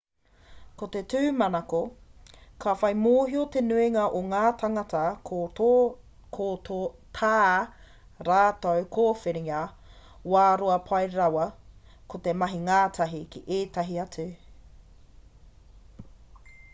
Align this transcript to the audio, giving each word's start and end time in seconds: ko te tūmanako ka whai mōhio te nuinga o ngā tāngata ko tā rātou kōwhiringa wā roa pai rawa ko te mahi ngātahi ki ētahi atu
ko 0.81 0.87
te 0.93 1.01
tūmanako 1.13 1.81
ka 2.63 2.71
whai 2.83 2.89
mōhio 3.01 3.43
te 3.55 3.61
nuinga 3.65 4.05
o 4.19 4.21
ngā 4.31 4.39
tāngata 4.63 5.03
ko 6.39 6.49
tā 7.21 7.35
rātou 8.31 8.81
kōwhiringa 8.99 9.61
wā 10.37 10.47
roa 10.65 10.79
pai 10.89 11.05
rawa 11.19 11.47
ko 12.15 12.23
te 12.31 12.35
mahi 12.45 12.63
ngātahi 12.67 13.23
ki 13.37 13.45
ētahi 13.61 14.03
atu 14.09 14.27